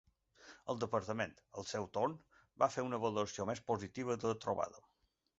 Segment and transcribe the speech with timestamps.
[0.73, 2.15] El departament, al seu torn,
[2.63, 4.81] va fer una valoració més positiva de la trobada.